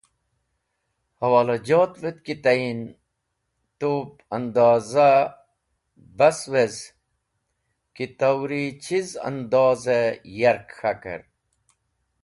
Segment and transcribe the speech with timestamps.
[1.19, 2.81] Hewolajotvẽt ki tayin
[3.79, 5.33] tub ẽndozaẽ
[6.17, 6.75] bas wez
[7.95, 11.21] ki tori chiz andozẽ yark k̃hakẽr